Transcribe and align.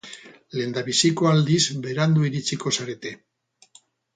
Lehendabiziko 0.55 1.29
aldiz 1.33 1.61
berandu 1.85 2.27
iritsiko 2.31 2.73
zarete. 2.79 3.13